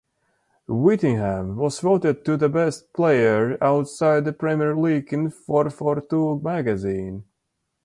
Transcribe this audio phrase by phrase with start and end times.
[0.67, 7.23] Whittingham was voted the best player outside the Premier League in FourFourTwo magazine.